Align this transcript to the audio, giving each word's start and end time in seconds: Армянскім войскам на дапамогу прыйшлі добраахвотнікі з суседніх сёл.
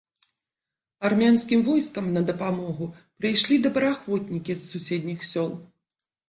Армянскім 1.09 1.59
войскам 1.67 2.07
на 2.15 2.23
дапамогу 2.29 2.87
прыйшлі 3.19 3.55
добраахвотнікі 3.67 4.57
з 4.63 4.67
суседніх 4.73 5.19
сёл. 5.31 5.49